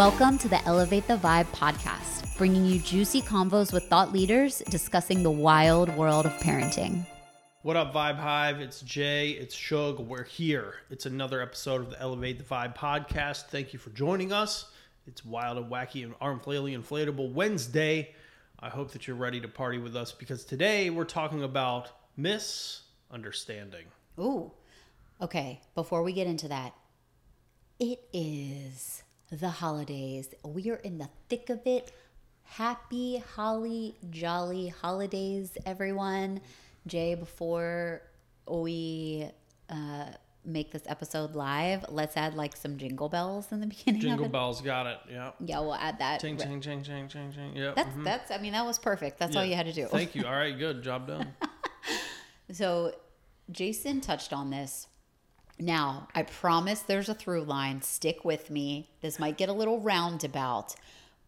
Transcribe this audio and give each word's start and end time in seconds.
Welcome 0.00 0.38
to 0.38 0.48
the 0.48 0.64
Elevate 0.64 1.06
the 1.06 1.18
Vibe 1.18 1.48
podcast, 1.48 2.34
bringing 2.38 2.64
you 2.64 2.78
juicy 2.78 3.20
convos 3.20 3.70
with 3.70 3.84
thought 3.84 4.14
leaders 4.14 4.62
discussing 4.70 5.22
the 5.22 5.30
wild 5.30 5.94
world 5.94 6.24
of 6.24 6.32
parenting. 6.38 7.04
What 7.60 7.76
up, 7.76 7.92
Vibe 7.92 8.16
Hive? 8.16 8.60
It's 8.60 8.80
Jay, 8.80 9.32
it's 9.32 9.54
Shug. 9.54 9.98
We're 10.00 10.24
here. 10.24 10.76
It's 10.88 11.04
another 11.04 11.42
episode 11.42 11.82
of 11.82 11.90
the 11.90 12.00
Elevate 12.00 12.38
the 12.38 12.44
Vibe 12.44 12.74
podcast. 12.74 13.48
Thank 13.48 13.74
you 13.74 13.78
for 13.78 13.90
joining 13.90 14.32
us. 14.32 14.70
It's 15.06 15.22
wild 15.22 15.58
and 15.58 15.70
wacky 15.70 16.02
and 16.02 16.14
arm 16.18 16.40
flailing 16.40 16.82
inflatable 16.82 17.34
Wednesday. 17.34 18.14
I 18.58 18.70
hope 18.70 18.92
that 18.92 19.06
you're 19.06 19.16
ready 19.16 19.42
to 19.42 19.48
party 19.48 19.76
with 19.76 19.96
us 19.96 20.12
because 20.12 20.46
today 20.46 20.88
we're 20.88 21.04
talking 21.04 21.42
about 21.42 21.90
misunderstanding. 22.16 23.84
Ooh. 24.18 24.50
Okay, 25.20 25.60
before 25.74 26.02
we 26.02 26.14
get 26.14 26.26
into 26.26 26.48
that, 26.48 26.72
it 27.78 28.00
is 28.14 29.02
the 29.30 29.48
holidays. 29.48 30.28
We 30.44 30.70
are 30.70 30.76
in 30.76 30.98
the 30.98 31.08
thick 31.28 31.50
of 31.50 31.60
it. 31.66 31.92
Happy, 32.42 33.22
holly, 33.34 33.94
jolly 34.10 34.68
holidays, 34.68 35.56
everyone. 35.64 36.40
Jay, 36.86 37.14
before 37.14 38.02
we 38.48 39.28
uh, 39.68 40.06
make 40.44 40.72
this 40.72 40.82
episode 40.86 41.36
live, 41.36 41.84
let's 41.88 42.16
add 42.16 42.34
like 42.34 42.56
some 42.56 42.76
jingle 42.76 43.08
bells 43.08 43.52
in 43.52 43.60
the 43.60 43.66
beginning. 43.68 44.00
Jingle 44.00 44.28
bells, 44.28 44.60
got 44.60 44.86
it. 44.86 44.98
Yeah. 45.08 45.30
Yeah, 45.38 45.60
we'll 45.60 45.74
add 45.74 45.98
that. 46.00 46.20
Ching, 46.20 46.36
ching, 46.36 46.60
ching, 46.60 46.82
ching, 46.82 47.08
ching, 47.08 47.32
ching. 47.32 47.52
Yeah. 47.54 47.72
That's 47.76 47.94
that's. 48.04 48.30
I 48.32 48.38
mean, 48.38 48.52
that 48.52 48.66
was 48.66 48.78
perfect. 48.78 49.18
That's 49.18 49.36
all 49.36 49.44
you 49.44 49.54
had 49.54 49.66
to 49.66 49.72
do. 49.72 49.86
Thank 49.86 50.14
you. 50.16 50.26
All 50.26 50.32
right, 50.32 50.56
good. 50.58 50.82
Job 50.82 51.06
done. 51.06 51.34
So, 52.52 52.92
Jason 53.50 54.00
touched 54.00 54.32
on 54.32 54.50
this. 54.50 54.88
Now, 55.60 56.08
I 56.14 56.22
promise 56.22 56.80
there's 56.80 57.10
a 57.10 57.14
through 57.14 57.44
line. 57.44 57.82
Stick 57.82 58.24
with 58.24 58.48
me. 58.48 58.88
This 59.02 59.18
might 59.18 59.36
get 59.36 59.50
a 59.50 59.52
little 59.52 59.78
roundabout, 59.78 60.74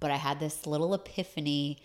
but 0.00 0.10
I 0.10 0.16
had 0.16 0.40
this 0.40 0.66
little 0.66 0.94
epiphany 0.94 1.82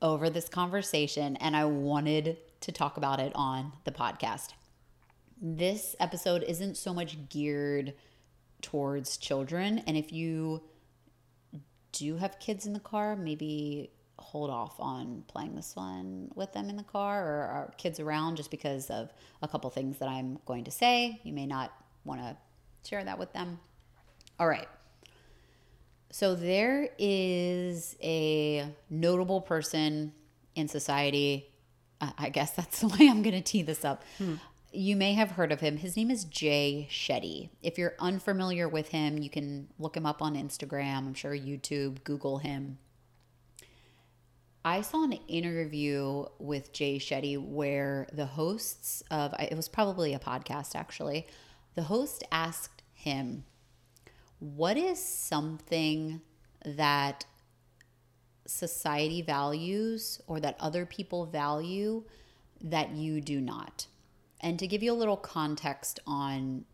over 0.00 0.30
this 0.30 0.48
conversation 0.48 1.36
and 1.36 1.54
I 1.54 1.66
wanted 1.66 2.38
to 2.62 2.72
talk 2.72 2.96
about 2.96 3.20
it 3.20 3.32
on 3.34 3.72
the 3.84 3.92
podcast. 3.92 4.54
This 5.40 5.94
episode 6.00 6.42
isn't 6.44 6.78
so 6.78 6.94
much 6.94 7.28
geared 7.28 7.92
towards 8.62 9.18
children. 9.18 9.82
And 9.86 9.94
if 9.94 10.12
you 10.12 10.62
do 11.92 12.16
have 12.16 12.40
kids 12.40 12.64
in 12.64 12.72
the 12.72 12.80
car, 12.80 13.16
maybe 13.16 13.90
hold 14.18 14.48
off 14.48 14.76
on 14.78 15.24
playing 15.26 15.56
this 15.56 15.76
one 15.76 16.30
with 16.34 16.52
them 16.52 16.70
in 16.70 16.76
the 16.76 16.82
car 16.84 17.26
or 17.26 17.42
our 17.42 17.74
kids 17.76 18.00
around 18.00 18.36
just 18.36 18.50
because 18.50 18.88
of 18.88 19.12
a 19.42 19.48
couple 19.48 19.68
things 19.68 19.98
that 19.98 20.08
I'm 20.08 20.38
going 20.46 20.64
to 20.64 20.70
say. 20.70 21.20
You 21.24 21.34
may 21.34 21.44
not 21.44 21.72
want 22.04 22.20
to 22.20 22.36
share 22.88 23.04
that 23.04 23.18
with 23.18 23.32
them. 23.32 23.58
All 24.38 24.48
right. 24.48 24.68
So 26.10 26.34
there 26.34 26.90
is 26.98 27.96
a 28.02 28.66
notable 28.90 29.40
person 29.40 30.12
in 30.54 30.68
society. 30.68 31.48
I 32.00 32.28
guess 32.28 32.50
that's 32.56 32.80
the 32.80 32.88
way 32.88 33.08
I'm 33.08 33.22
going 33.22 33.34
to 33.34 33.40
tee 33.40 33.62
this 33.62 33.84
up. 33.84 34.04
Hmm. 34.18 34.34
You 34.74 34.96
may 34.96 35.12
have 35.14 35.32
heard 35.32 35.52
of 35.52 35.60
him. 35.60 35.76
His 35.76 35.96
name 35.96 36.10
is 36.10 36.24
Jay 36.24 36.88
Shetty. 36.90 37.50
If 37.62 37.76
you're 37.76 37.94
unfamiliar 37.98 38.68
with 38.68 38.88
him, 38.88 39.18
you 39.18 39.28
can 39.28 39.68
look 39.78 39.96
him 39.96 40.06
up 40.06 40.22
on 40.22 40.34
Instagram. 40.34 40.98
I'm 40.98 41.14
sure 41.14 41.32
YouTube, 41.32 42.02
Google 42.04 42.38
him. 42.38 42.78
I 44.64 44.80
saw 44.82 45.04
an 45.04 45.12
interview 45.28 46.24
with 46.38 46.72
Jay 46.72 46.98
Shetty 46.98 47.36
where 47.36 48.06
the 48.12 48.26
hosts 48.26 49.02
of 49.10 49.34
it 49.38 49.56
was 49.56 49.68
probably 49.68 50.14
a 50.14 50.18
podcast 50.18 50.76
actually. 50.76 51.26
The 51.74 51.84
host 51.84 52.24
asked 52.30 52.82
him, 52.92 53.44
"What 54.38 54.76
is 54.76 55.02
something 55.02 56.20
that 56.64 57.26
society 58.46 59.22
values 59.22 60.20
or 60.26 60.40
that 60.40 60.60
other 60.60 60.84
people 60.84 61.26
value 61.26 62.04
that 62.60 62.90
you 62.90 63.20
do 63.20 63.40
not?" 63.40 63.86
And 64.40 64.58
to 64.58 64.66
give 64.66 64.82
you 64.82 64.92
a 64.92 64.94
little 64.94 65.16
context 65.16 66.00
on 66.06 66.64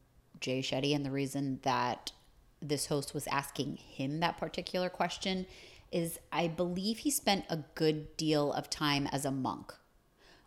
Jay 0.41 0.61
Shetty 0.61 0.95
and 0.95 1.05
the 1.05 1.11
reason 1.11 1.61
that 1.63 2.13
this 2.61 2.87
host 2.87 3.15
was 3.15 3.27
asking 3.29 3.77
him 3.77 4.21
that 4.21 4.39
particular 4.39 4.89
question 4.89 5.47
is 5.93 6.19
I 6.33 6.49
believe 6.49 6.99
he 6.99 7.11
spent 7.11 7.45
a 7.49 7.59
good 7.75 8.17
deal 8.17 8.53
of 8.53 8.69
time 8.69 9.07
as 9.09 9.25
a 9.25 9.31
monk. 9.31 9.75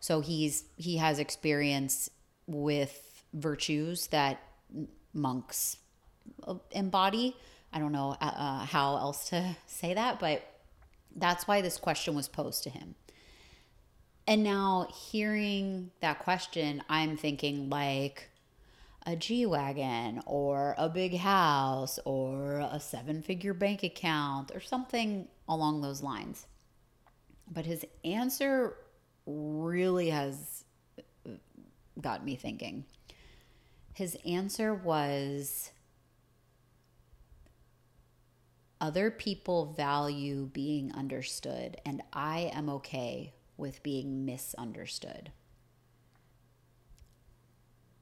So 0.00 0.20
he's 0.20 0.64
he 0.76 0.96
has 0.98 1.18
experience 1.18 2.10
with 2.46 3.11
virtues 3.32 4.08
that 4.08 4.40
monks 5.12 5.76
embody. 6.70 7.36
I 7.72 7.78
don't 7.78 7.92
know 7.92 8.16
uh, 8.20 8.24
uh, 8.24 8.64
how 8.64 8.96
else 8.96 9.28
to 9.30 9.56
say 9.66 9.94
that, 9.94 10.20
but 10.20 10.42
that's 11.14 11.46
why 11.46 11.60
this 11.60 11.78
question 11.78 12.14
was 12.14 12.28
posed 12.28 12.62
to 12.64 12.70
him. 12.70 12.94
And 14.26 14.44
now 14.44 14.88
hearing 15.10 15.90
that 16.00 16.20
question, 16.20 16.82
I'm 16.88 17.16
thinking 17.16 17.68
like 17.68 18.30
a 19.04 19.16
G 19.16 19.46
Wagon 19.46 20.22
or 20.26 20.76
a 20.78 20.88
big 20.88 21.16
house 21.16 21.98
or 22.04 22.60
a 22.60 22.78
seven 22.78 23.20
figure 23.20 23.52
bank 23.52 23.82
account 23.82 24.52
or 24.54 24.60
something 24.60 25.26
along 25.48 25.80
those 25.82 26.02
lines. 26.02 26.46
But 27.50 27.66
his 27.66 27.84
answer 28.04 28.76
really 29.26 30.10
has 30.10 30.64
got 32.00 32.24
me 32.24 32.36
thinking. 32.36 32.84
His 33.92 34.16
answer 34.24 34.74
was 34.74 35.70
other 38.80 39.10
people 39.10 39.66
value 39.66 40.46
being 40.52 40.92
understood, 40.92 41.76
and 41.84 42.02
I 42.12 42.50
am 42.54 42.68
okay 42.68 43.34
with 43.56 43.82
being 43.82 44.24
misunderstood. 44.24 45.30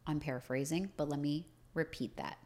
I'm 0.06 0.20
paraphrasing, 0.20 0.90
but 0.96 1.08
let 1.08 1.20
me 1.20 1.46
repeat 1.74 2.16
that. 2.16 2.38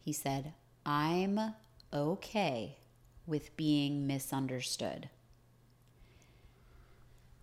He 0.00 0.12
said, 0.12 0.52
I'm 0.84 1.54
okay 1.92 2.78
with 3.26 3.56
being 3.56 4.06
misunderstood. 4.06 5.08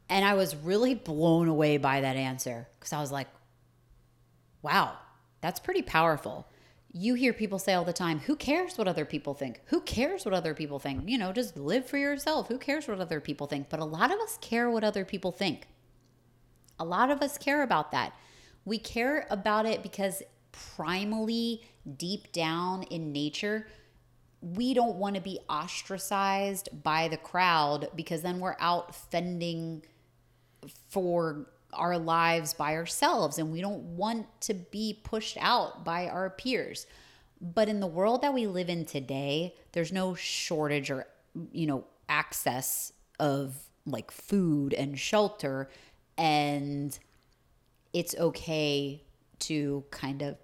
And 0.09 0.25
I 0.25 0.33
was 0.33 0.55
really 0.55 0.95
blown 0.95 1.47
away 1.47 1.77
by 1.77 2.01
that 2.01 2.15
answer 2.15 2.67
because 2.79 2.93
I 2.93 2.99
was 2.99 3.11
like, 3.11 3.27
wow, 4.61 4.97
that's 5.41 5.59
pretty 5.59 5.81
powerful. 5.81 6.47
You 6.91 7.13
hear 7.13 7.33
people 7.33 7.59
say 7.59 7.73
all 7.73 7.85
the 7.85 7.93
time, 7.93 8.19
who 8.19 8.35
cares 8.35 8.77
what 8.77 8.87
other 8.87 9.05
people 9.05 9.33
think? 9.33 9.61
Who 9.65 9.81
cares 9.81 10.25
what 10.25 10.33
other 10.33 10.53
people 10.53 10.79
think? 10.79 11.07
You 11.07 11.17
know, 11.17 11.31
just 11.31 11.55
live 11.55 11.85
for 11.85 11.97
yourself. 11.97 12.47
Who 12.47 12.57
cares 12.57 12.87
what 12.87 12.99
other 12.99 13.19
people 13.19 13.45
think? 13.45 13.69
But 13.69 13.79
a 13.79 13.85
lot 13.85 14.11
of 14.11 14.19
us 14.19 14.37
care 14.41 14.69
what 14.69 14.83
other 14.83 15.05
people 15.05 15.31
think. 15.31 15.67
A 16.79 16.85
lot 16.85 17.11
of 17.11 17.21
us 17.21 17.37
care 17.37 17.61
about 17.61 17.91
that. 17.91 18.13
We 18.65 18.79
care 18.79 19.27
about 19.29 19.65
it 19.65 19.83
because 19.83 20.23
primally, 20.51 21.61
deep 21.97 22.31
down 22.31 22.83
in 22.83 23.11
nature, 23.11 23.67
we 24.41 24.73
don't 24.73 24.95
want 24.95 25.15
to 25.15 25.21
be 25.21 25.39
ostracized 25.49 26.69
by 26.83 27.07
the 27.07 27.17
crowd 27.17 27.89
because 27.95 28.21
then 28.21 28.39
we're 28.39 28.55
out 28.59 28.95
fending 28.95 29.83
for 30.89 31.47
our 31.73 31.97
lives 31.97 32.53
by 32.53 32.75
ourselves 32.75 33.37
and 33.37 33.51
we 33.51 33.61
don't 33.61 33.81
want 33.95 34.27
to 34.41 34.53
be 34.53 34.99
pushed 35.03 35.37
out 35.39 35.83
by 35.85 36.07
our 36.07 36.29
peers. 36.29 36.85
But 37.41 37.69
in 37.69 37.79
the 37.79 37.87
world 37.87 38.21
that 38.21 38.33
we 38.33 38.47
live 38.47 38.69
in 38.69 38.85
today, 38.85 39.55
there's 39.71 39.91
no 39.91 40.15
shortage 40.15 40.91
or 40.91 41.07
you 41.51 41.67
know 41.67 41.85
access 42.07 42.91
of 43.19 43.55
like 43.85 44.11
food 44.11 44.73
and 44.73 44.99
shelter 44.99 45.69
and 46.17 46.97
it's 47.93 48.15
okay 48.15 49.01
to 49.39 49.83
kind 49.89 50.21
of 50.21 50.37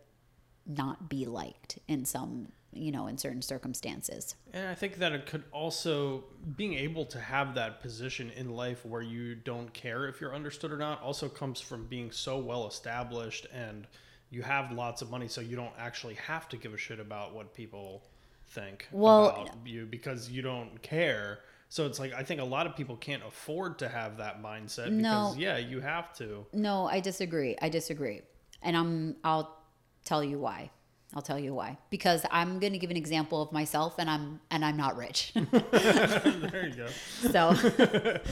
not 0.66 1.10
be 1.10 1.26
liked 1.26 1.80
in 1.88 2.06
some 2.06 2.48
you 2.76 2.92
know 2.92 3.08
in 3.08 3.18
certain 3.18 3.42
circumstances 3.42 4.36
And 4.54 4.68
I 4.68 4.76
think 4.76 4.98
that 4.98 5.12
it 5.14 5.26
could 5.26 5.44
also 5.52 6.24
being 6.56 6.74
able 6.74 7.06
to 7.06 7.20
have 7.20 7.56
that 7.56 7.82
position 7.82 8.30
in 8.36 8.50
life 8.56 8.86
where 8.86 9.02
you 9.02 9.36
don't 9.36 9.74
care 9.74 10.08
if 10.08 10.20
you're 10.22 10.36
understood 10.36 10.72
or 10.72 10.78
not 10.78 11.02
also 11.02 11.30
comes 11.30 11.60
from 11.62 11.86
being 11.88 12.12
so 12.12 12.38
well 12.38 12.68
established 12.68 13.48
and 13.54 13.88
you 14.30 14.42
have 14.42 14.72
lots 14.72 15.02
of 15.02 15.10
money 15.10 15.28
so 15.28 15.42
you 15.42 15.56
don't 15.56 15.74
actually 15.80 16.16
have 16.16 16.50
to 16.50 16.58
give 16.58 16.74
a 16.74 16.78
shit 16.78 17.00
about 17.00 17.34
what 17.34 17.54
people 17.54 18.04
think 18.48 18.88
Well- 18.92 19.30
about 19.30 19.56
you 19.66 19.86
because 19.86 20.30
you 20.30 20.42
don't 20.42 20.82
care. 20.82 21.40
So 21.70 21.86
it's 21.88 22.00
like 22.00 22.14
I 22.14 22.24
think 22.24 22.40
a 22.42 22.46
lot 22.46 22.68
of 22.68 22.76
people 22.76 22.96
can't 22.96 23.24
afford 23.28 23.80
to 23.80 23.90
have 23.90 24.18
that 24.18 24.42
mindset 24.42 24.92
No. 24.92 25.32
because 25.32 25.38
yeah, 25.38 25.58
you 25.58 25.80
have 25.82 26.14
to. 26.18 26.46
no 26.54 26.86
i 26.88 27.00
disagree 27.00 27.56
i 27.62 27.70
disagree 27.70 28.22
and 28.62 28.78
i'm 28.78 29.16
i'll 29.24 29.58
tell 30.06 30.24
you 30.24 30.38
why 30.40 30.70
i'll 31.16 31.22
tell 31.22 31.40
you 31.40 31.54
why 31.54 31.78
because 31.90 32.26
i'm 32.32 32.60
going 32.60 32.74
to 32.74 32.80
give 32.80 32.92
an 32.92 32.98
example 32.98 33.42
of 33.42 33.52
myself 33.52 33.96
and 33.98 34.10
i'm 34.10 34.40
and 34.52 34.64
i'm 34.66 34.78
not 34.78 34.98
rich 34.98 35.32
there 35.62 36.68
you 36.68 36.76
go. 36.76 36.88
so 37.32 37.54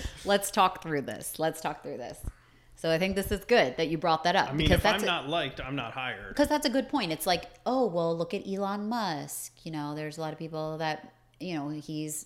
let's 0.26 0.52
talk 0.52 0.82
through 0.84 1.02
this 1.02 1.40
let's 1.40 1.62
talk 1.62 1.82
through 1.84 1.98
this 1.98 2.20
so 2.76 2.92
i 2.92 2.98
think 3.00 3.16
this 3.16 3.32
is 3.32 3.46
good 3.46 3.76
that 3.78 3.88
you 3.88 3.98
brought 3.98 4.24
that 4.26 4.36
up 4.36 4.50
I 4.50 4.52
mean, 4.52 4.68
because 4.68 4.78
if 4.78 4.84
that's 4.84 5.04
I'm 5.04 5.10
a- 5.10 5.12
not 5.12 5.30
liked, 5.30 5.62
I'm 5.62 5.76
not 5.76 5.94
hired. 5.94 6.30
because 6.30 6.48
that's 6.50 6.66
a 6.66 6.70
good 6.70 6.90
point. 6.90 7.12
It's 7.12 7.26
like, 7.26 7.46
oh, 7.66 7.86
well, 7.88 8.18
look 8.18 8.34
at 8.34 8.46
Elon 8.48 8.90
Musk. 8.90 9.54
You 9.64 9.72
know, 9.72 9.96
there's 9.96 10.18
a 10.18 10.22
lot 10.22 10.34
of 10.34 10.40
people 10.40 10.78
that 10.80 11.14
you 11.40 11.56
know, 11.56 11.70
he's, 11.70 12.26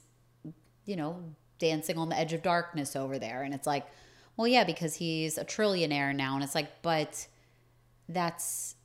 you 0.86 0.96
know, 0.96 1.22
dancing 1.60 1.98
on 1.98 2.10
the 2.10 2.18
edge 2.18 2.34
of 2.34 2.42
darkness 2.44 2.96
over 2.96 3.20
there. 3.20 3.44
And 3.44 3.54
it's 3.54 3.68
like, 3.68 3.86
well, 4.36 4.48
yeah, 4.48 4.64
because 4.64 4.96
he's 4.96 5.38
a 5.38 5.46
trillionaire 5.46 6.16
now. 6.16 6.36
And 6.36 6.44
it's 6.44 6.56
like, 6.56 6.82
but 6.82 7.28
that's, 8.10 8.76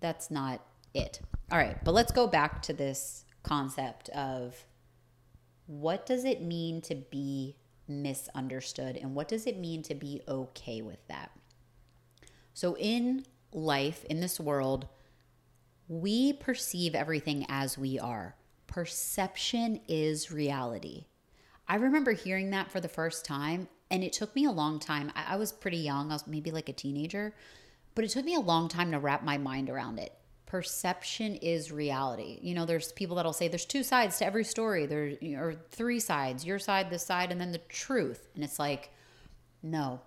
that's 0.00 0.30
not 0.30 0.60
it. 0.94 1.20
All 1.50 1.58
right. 1.58 1.82
But 1.84 1.94
let's 1.94 2.12
go 2.12 2.26
back 2.26 2.62
to 2.62 2.72
this 2.72 3.24
concept 3.42 4.08
of 4.10 4.64
what 5.66 6.06
does 6.06 6.24
it 6.24 6.42
mean 6.42 6.80
to 6.82 6.94
be 6.94 7.56
misunderstood 7.88 8.96
and 8.96 9.14
what 9.14 9.28
does 9.28 9.46
it 9.46 9.58
mean 9.58 9.82
to 9.82 9.94
be 9.94 10.20
okay 10.28 10.82
with 10.82 11.06
that? 11.08 11.30
So, 12.54 12.76
in 12.76 13.24
life, 13.52 14.04
in 14.04 14.20
this 14.20 14.38
world, 14.38 14.88
we 15.88 16.32
perceive 16.32 16.94
everything 16.94 17.46
as 17.48 17.76
we 17.78 17.98
are. 17.98 18.36
Perception 18.66 19.80
is 19.88 20.30
reality. 20.30 21.06
I 21.66 21.76
remember 21.76 22.12
hearing 22.12 22.50
that 22.50 22.70
for 22.70 22.80
the 22.80 22.88
first 22.88 23.24
time, 23.24 23.68
and 23.90 24.04
it 24.04 24.12
took 24.12 24.34
me 24.34 24.44
a 24.44 24.50
long 24.50 24.78
time. 24.78 25.12
I, 25.14 25.36
was 25.36 25.52
pretty 25.52 25.78
young, 25.78 26.10
I 26.10 26.14
was 26.14 26.26
maybe 26.26 26.50
like 26.50 26.68
a 26.68 26.72
teenager, 26.72 27.34
but 27.94 28.04
it 28.04 28.10
took 28.10 28.24
me 28.24 28.34
a 28.34 28.40
long 28.40 28.68
time 28.68 28.92
to 28.92 28.98
wrap 28.98 29.24
my 29.24 29.38
mind 29.38 29.70
around 29.70 29.98
it. 29.98 30.12
Perception 30.50 31.36
is 31.36 31.70
reality. 31.70 32.40
You 32.42 32.56
know, 32.56 32.66
there's 32.66 32.90
people 32.90 33.14
that'll 33.14 33.32
say 33.32 33.46
there's 33.46 33.64
two 33.64 33.84
sides 33.84 34.18
to 34.18 34.26
every 34.26 34.42
story, 34.42 34.84
there 34.84 35.16
or 35.40 35.54
three 35.70 36.00
sides, 36.00 36.44
your 36.44 36.58
side, 36.58 36.90
this 36.90 37.06
side, 37.06 37.30
and 37.30 37.40
then 37.40 37.52
the 37.52 37.58
truth. 37.68 38.26
And 38.34 38.42
it's 38.42 38.58
like, 38.58 38.90
no, 39.62 40.00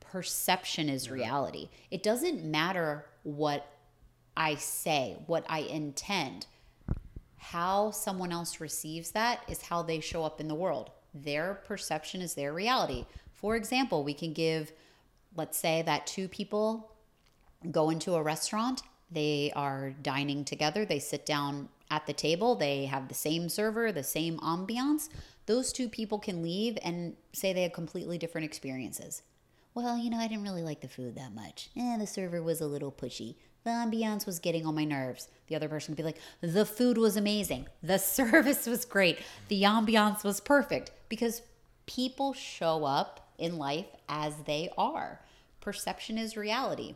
perception 0.00 0.90
is 0.90 1.10
reality. 1.10 1.70
It 1.90 2.02
doesn't 2.02 2.44
matter 2.44 3.06
what 3.22 3.66
I 4.36 4.56
say, 4.56 5.16
what 5.24 5.46
I 5.48 5.60
intend. 5.60 6.44
How 7.38 7.90
someone 7.90 8.30
else 8.30 8.60
receives 8.60 9.12
that 9.12 9.40
is 9.48 9.62
how 9.62 9.80
they 9.80 10.00
show 10.00 10.22
up 10.22 10.38
in 10.38 10.48
the 10.48 10.54
world. 10.54 10.90
Their 11.14 11.62
perception 11.64 12.20
is 12.20 12.34
their 12.34 12.52
reality. 12.52 13.06
For 13.32 13.56
example, 13.56 14.04
we 14.04 14.12
can 14.12 14.34
give, 14.34 14.70
let's 15.34 15.56
say 15.56 15.80
that 15.86 16.06
two 16.06 16.28
people 16.28 16.92
go 17.70 17.88
into 17.88 18.16
a 18.16 18.22
restaurant, 18.22 18.82
they 19.10 19.52
are 19.56 19.94
dining 20.02 20.44
together, 20.44 20.84
they 20.84 20.98
sit 20.98 21.24
down 21.24 21.68
at 21.90 22.06
the 22.06 22.12
table, 22.12 22.54
they 22.54 22.86
have 22.86 23.08
the 23.08 23.14
same 23.14 23.48
server, 23.48 23.90
the 23.90 24.02
same 24.02 24.38
ambiance. 24.40 25.08
Those 25.46 25.72
two 25.72 25.88
people 25.88 26.18
can 26.18 26.42
leave 26.42 26.76
and 26.82 27.16
say 27.32 27.52
they 27.52 27.62
had 27.62 27.72
completely 27.72 28.18
different 28.18 28.44
experiences. 28.44 29.22
Well, 29.74 29.96
you 29.96 30.10
know, 30.10 30.18
I 30.18 30.28
didn't 30.28 30.44
really 30.44 30.62
like 30.62 30.80
the 30.80 30.88
food 30.88 31.14
that 31.14 31.34
much. 31.34 31.70
Eh, 31.76 31.96
the 31.96 32.06
server 32.06 32.42
was 32.42 32.60
a 32.60 32.66
little 32.66 32.92
pushy. 32.92 33.36
The 33.64 33.70
ambiance 33.70 34.26
was 34.26 34.38
getting 34.38 34.66
on 34.66 34.74
my 34.74 34.84
nerves. 34.84 35.28
The 35.46 35.56
other 35.56 35.68
person 35.68 35.94
could 35.94 36.02
be 36.02 36.06
like, 36.06 36.20
the 36.40 36.64
food 36.64 36.98
was 36.98 37.16
amazing. 37.16 37.66
The 37.82 37.98
service 37.98 38.66
was 38.66 38.84
great. 38.84 39.18
The 39.48 39.62
ambiance 39.62 40.24
was 40.24 40.40
perfect. 40.40 40.90
Because 41.08 41.42
people 41.86 42.32
show 42.32 42.84
up 42.84 43.30
in 43.38 43.56
life 43.56 43.86
as 44.08 44.34
they 44.46 44.70
are. 44.76 45.20
Perception 45.60 46.18
is 46.18 46.36
reality. 46.36 46.94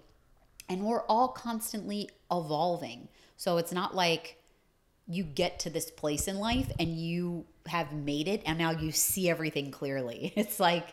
And 0.69 0.85
we're 0.85 1.03
all 1.07 1.29
constantly 1.29 2.09
evolving. 2.31 3.09
So 3.37 3.57
it's 3.59 3.73
not 3.73 3.95
like 3.95 4.39
you 5.09 5.25
get 5.25 5.59
to 5.61 5.71
this 5.71 5.91
place 5.91 6.29
in 6.29 6.39
life 6.39 6.71
and 6.79 6.97
you 6.97 7.45
have 7.67 7.93
made 7.93 8.29
it 8.29 8.43
and 8.47 8.59
now 8.59 8.71
you 8.71 8.93
see 8.93 9.29
everything 9.29 9.71
clearly. 9.71 10.33
It's 10.37 10.59
like, 10.61 10.87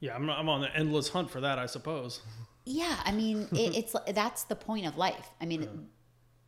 Yeah, 0.00 0.14
I'm, 0.16 0.28
I'm 0.28 0.48
on 0.48 0.60
the 0.60 0.74
endless 0.76 1.08
hunt 1.08 1.30
for 1.30 1.40
that, 1.40 1.58
I 1.58 1.66
suppose. 1.66 2.20
yeah, 2.64 2.96
I 3.04 3.12
mean, 3.12 3.48
it, 3.52 3.76
it's 3.76 3.94
that's 4.12 4.44
the 4.44 4.56
point 4.56 4.86
of 4.86 4.96
life. 4.98 5.30
I 5.40 5.46
mean, 5.46 5.88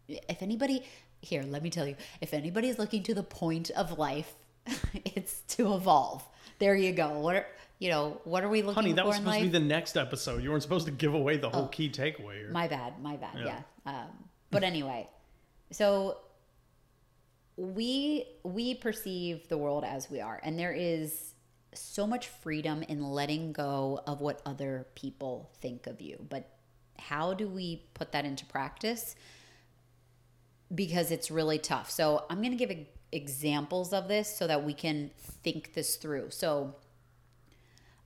if 0.08 0.42
anybody 0.42 0.84
here, 1.22 1.42
let 1.42 1.62
me 1.62 1.70
tell 1.70 1.86
you, 1.86 1.96
if 2.20 2.34
anybody 2.34 2.68
is 2.68 2.78
looking 2.78 3.02
to 3.04 3.14
the 3.14 3.22
point 3.22 3.70
of 3.70 3.98
life, 3.98 4.34
it's 5.04 5.40
to 5.56 5.74
evolve. 5.74 6.26
There 6.58 6.74
you 6.76 6.92
go. 6.92 7.18
What 7.20 7.36
are 7.36 7.46
you 7.78 7.90
know? 7.90 8.20
What 8.24 8.42
are 8.44 8.48
we 8.48 8.62
looking 8.62 8.74
for? 8.74 8.80
Honey, 8.82 8.92
that 8.94 9.06
was 9.06 9.16
supposed 9.16 9.34
life? 9.36 9.42
to 9.44 9.46
be 9.50 9.58
the 9.58 9.64
next 9.64 9.96
episode. 9.96 10.42
You 10.42 10.50
weren't 10.50 10.62
supposed 10.62 10.86
to 10.86 10.92
give 10.92 11.14
away 11.14 11.36
the 11.36 11.50
whole 11.50 11.64
Oh. 11.64 11.68
key 11.68 11.90
takeaway 11.90 12.38
here. 12.38 12.50
My 12.50 12.68
bad, 12.68 13.00
my 13.02 13.16
bad. 13.16 13.36
Yeah. 13.38 13.62
Yeah. 13.86 14.00
Um, 14.02 14.08
but 14.50 14.62
anyway, 14.64 15.08
so 15.70 16.18
we 17.56 18.24
we 18.44 18.74
perceive 18.74 19.48
the 19.48 19.58
world 19.58 19.84
as 19.84 20.10
we 20.10 20.20
are, 20.20 20.40
and 20.42 20.58
there 20.58 20.72
is 20.72 21.34
so 21.74 22.06
much 22.06 22.28
freedom 22.28 22.82
in 22.82 23.02
letting 23.02 23.52
go 23.52 24.00
of 24.06 24.20
what 24.20 24.40
other 24.46 24.86
people 24.94 25.50
think 25.60 25.86
of 25.86 26.00
you. 26.00 26.24
But 26.28 26.48
how 26.98 27.34
do 27.34 27.48
we 27.48 27.84
put 27.94 28.12
that 28.12 28.24
into 28.24 28.44
practice? 28.46 29.14
Because 30.74 31.10
it's 31.10 31.30
really 31.30 31.58
tough. 31.58 31.90
So 31.90 32.24
I'm 32.28 32.38
going 32.42 32.56
to 32.56 32.64
give 32.66 32.76
examples 33.12 33.92
of 33.92 34.08
this 34.08 34.34
so 34.34 34.46
that 34.46 34.64
we 34.64 34.74
can 34.74 35.10
think 35.42 35.74
this 35.74 35.96
through. 35.96 36.30
So 36.30 36.74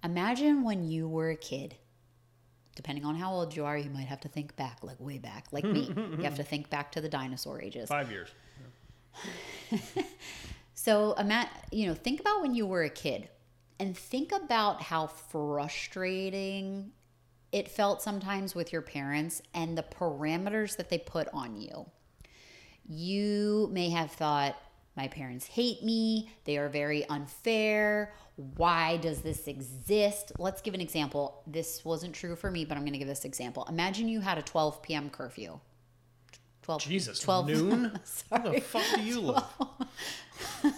imagine 0.05 0.65
when 0.65 0.85
you 0.85 1.09
were 1.09 1.31
a 1.31 1.37
kid 1.37 1.77
depending 2.75 3.05
on 3.05 3.15
how 3.15 3.31
old 3.31 3.55
you 3.55 3.67
are, 3.67 3.77
you 3.77 3.91
might 3.91 4.07
have 4.07 4.21
to 4.21 4.29
think 4.29 4.57
back, 4.57 4.79
like 4.83 4.99
way 4.99 5.19
back, 5.19 5.45
like 5.53 5.63
me. 5.63 5.93
you 6.17 6.23
have 6.23 6.37
to 6.37 6.43
think 6.43 6.71
back 6.71 6.91
to 6.91 7.03
the 7.03 7.09
dinosaur 7.09 7.61
ages. 7.61 7.87
Five 7.91 8.11
years. 8.11 8.31
So, 10.83 11.13
ima- 11.13 11.49
you 11.71 11.87
know, 11.87 11.95
think 11.95 12.19
about 12.19 12.43
when 12.43 12.57
you 12.57 12.67
were 12.67 12.83
a 12.83 12.91
kid 12.91 13.29
and 13.79 13.97
think 13.97 14.33
about 14.33 14.83
how 14.83 15.07
frustrating 15.07 16.91
it 17.53 17.69
felt 17.69 18.03
sometimes 18.03 18.57
with 18.57 18.73
your 18.73 18.83
parents 18.83 19.43
and 19.55 19.79
the 19.79 19.85
parameters 19.85 20.77
that 20.79 20.91
they 20.91 20.99
put 20.99 21.29
on 21.33 21.55
you. 21.55 21.87
You 22.85 23.69
may 23.71 23.91
have 23.91 24.11
thought, 24.11 24.57
my 24.97 25.09
parents 25.09 25.47
hate 25.47 25.83
me, 25.83 26.31
they 26.45 26.59
are 26.59 26.69
very 26.69 27.09
unfair. 27.09 28.13
Why 28.57 28.99
does 28.99 29.23
this 29.23 29.47
exist? 29.47 30.33
Let's 30.39 30.61
give 30.61 30.75
an 30.75 30.81
example. 30.81 31.43
This 31.47 31.85
wasn't 31.85 32.15
true 32.15 32.37
for 32.37 32.51
me, 32.51 32.65
but 32.65 32.77
I'm 32.77 32.83
going 32.83 32.93
to 32.93 32.99
give 32.99 33.09
this 33.09 33.25
example. 33.25 33.67
Imagine 33.69 34.09
you 34.09 34.21
had 34.21 34.39
a 34.39 34.43
12 34.43 34.83
p.m. 34.83 35.11
curfew. 35.11 35.61
12 36.63 36.83
Jesus, 36.83 37.19
12 37.21 37.47
noon? 37.49 37.99
Sorry. 38.05 38.51
the 38.57 38.61
fuck 38.61 38.85
do 38.95 39.03
you 39.03 39.21
live? 39.33 39.45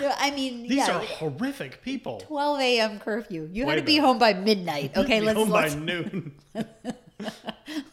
No, 0.00 0.10
I 0.16 0.30
mean, 0.30 0.62
These 0.62 0.72
yeah, 0.72 0.96
are 0.96 1.00
horrific 1.00 1.82
people. 1.82 2.20
12 2.20 2.60
a.m. 2.60 2.98
curfew. 3.00 3.48
You 3.52 3.64
had 3.64 3.70
Way 3.70 3.76
to 3.76 3.82
be 3.82 3.96
home 3.98 4.18
by 4.18 4.32
midnight. 4.32 4.96
Okay, 4.96 5.20
Be 5.20 5.26
let's, 5.26 5.38
home 5.38 5.50
let's, 5.50 5.74
by 5.74 5.80
noon. 5.80 6.32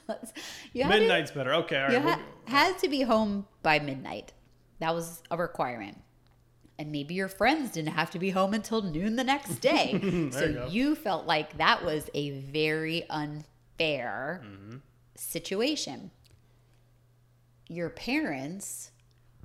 let's 0.08 0.32
you 0.74 0.84
had, 0.84 0.94
to, 0.94 1.00
Midnight's 1.00 1.32
better. 1.32 1.54
Okay, 1.56 1.76
all 1.76 1.88
right. 1.88 1.94
you 1.94 2.00
we'll 2.00 2.20
had 2.46 2.78
to 2.80 2.88
be 2.88 3.02
home 3.02 3.48
by 3.62 3.80
midnight. 3.80 4.32
That 4.80 4.94
was 4.96 5.22
a 5.32 5.38
requirement. 5.38 5.98
And 6.80 6.92
maybe 6.92 7.16
your 7.16 7.28
friends 7.28 7.72
didn't 7.72 7.94
have 7.94 8.12
to 8.12 8.20
be 8.20 8.30
home 8.30 8.54
until 8.54 8.82
noon 8.84 9.16
the 9.16 9.24
next 9.24 9.56
day. 9.62 10.30
so 10.32 10.46
you 10.46 10.68
you 10.70 10.96
felt 10.96 11.26
like 11.26 11.58
that 11.58 11.84
was 11.84 12.10
a 12.14 12.32
very 12.42 13.08
unfair 13.10 14.42
Mm-hmm. 14.46 14.78
situation. 15.16 16.12
Your 17.70 17.90
parents 17.90 18.92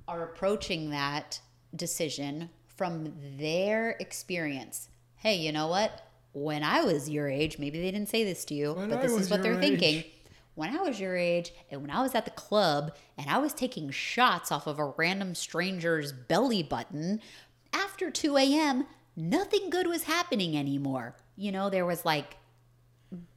are 0.07 0.23
approaching 0.23 0.89
that 0.91 1.39
decision 1.75 2.49
from 2.75 3.13
their 3.37 3.91
experience. 3.99 4.89
Hey, 5.17 5.35
you 5.35 5.51
know 5.51 5.67
what? 5.67 6.07
When 6.33 6.63
I 6.63 6.81
was 6.81 7.09
your 7.09 7.29
age, 7.29 7.59
maybe 7.59 7.79
they 7.79 7.91
didn't 7.91 8.09
say 8.09 8.23
this 8.23 8.43
to 8.45 8.55
you, 8.55 8.73
When 8.73 8.89
but 8.89 9.01
this 9.01 9.11
is 9.11 9.29
what 9.29 9.43
they're 9.43 9.51
your 9.53 9.61
thinking. 9.61 10.03
When 10.55 10.75
I 10.75 10.81
was 10.81 10.99
your 10.99 11.15
age 11.17 11.53
and 11.71 11.81
when 11.81 11.89
I 11.89 12.01
was 12.01 12.13
at 12.15 12.25
the 12.25 12.31
club 12.31 12.95
and 13.17 13.29
I 13.29 13.39
was 13.39 13.53
taking 13.53 13.89
shots 13.89 14.51
off 14.51 14.67
of 14.67 14.79
a 14.79 14.85
random 14.85 15.33
stranger's 15.35 16.11
belly 16.11 16.61
button, 16.63 17.21
after 17.73 18.11
2 18.11 18.37
a.m., 18.37 18.85
nothing 19.15 19.69
good 19.69 19.87
was 19.87 20.03
happening 20.03 20.55
anymore. 20.55 21.15
You 21.35 21.51
know, 21.51 21.69
there 21.69 21.85
was 21.85 22.05
like 22.05 22.37